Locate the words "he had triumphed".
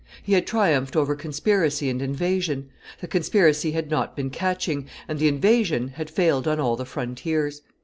0.23-0.95